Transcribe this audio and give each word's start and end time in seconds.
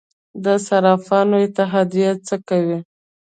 د 0.43 0.45
صرافانو 0.65 1.35
اتحادیه 1.45 2.11
څه 2.27 2.35
کوي؟ 2.47 2.79